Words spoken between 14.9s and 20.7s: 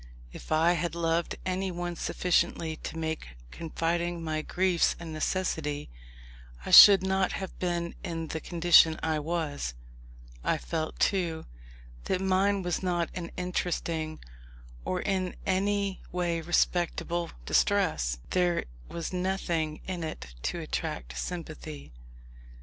in any way respectable distress. There was nothing in it to